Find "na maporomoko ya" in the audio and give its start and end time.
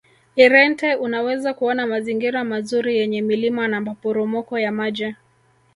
3.67-4.71